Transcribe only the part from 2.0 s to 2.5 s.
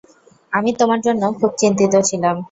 ছিলাম।